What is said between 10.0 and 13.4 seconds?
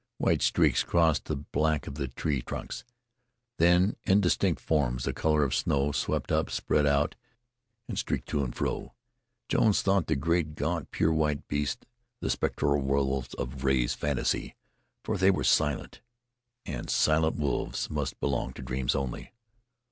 the great, gaunt, pure white beasts the spectral wolves